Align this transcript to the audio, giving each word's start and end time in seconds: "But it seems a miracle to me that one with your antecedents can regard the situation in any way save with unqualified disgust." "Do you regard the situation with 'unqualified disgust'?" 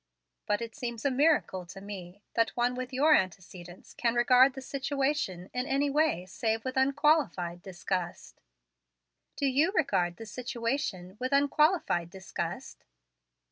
"But 0.47 0.63
it 0.63 0.73
seems 0.73 1.05
a 1.05 1.11
miracle 1.11 1.63
to 1.67 1.79
me 1.79 2.23
that 2.33 2.57
one 2.57 2.73
with 2.73 2.91
your 2.91 3.13
antecedents 3.13 3.93
can 3.93 4.15
regard 4.15 4.55
the 4.55 4.61
situation 4.63 5.51
in 5.53 5.67
any 5.67 5.91
way 5.91 6.25
save 6.25 6.65
with 6.65 6.75
unqualified 6.75 7.61
disgust." 7.61 8.41
"Do 9.35 9.45
you 9.45 9.71
regard 9.75 10.17
the 10.17 10.25
situation 10.25 11.17
with 11.19 11.31
'unqualified 11.31 12.09
disgust'?" 12.09 12.83